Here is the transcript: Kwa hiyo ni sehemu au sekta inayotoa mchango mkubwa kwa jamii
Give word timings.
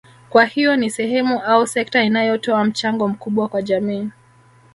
Kwa 0.29 0.45
hiyo 0.45 0.75
ni 0.75 0.89
sehemu 0.89 1.39
au 1.41 1.67
sekta 1.67 2.03
inayotoa 2.03 2.65
mchango 2.65 3.07
mkubwa 3.07 3.47
kwa 3.47 3.61
jamii 3.61 4.09